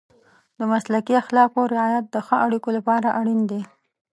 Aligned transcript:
د 0.57 0.59
مسلکي 0.71 1.13
اخلاقو 1.23 1.61
رعایت 1.75 2.05
د 2.11 2.15
ښه 2.25 2.35
اړیکو 2.45 2.69
لپاره 2.77 3.07
اړین 3.19 3.41
دی. 3.51 3.61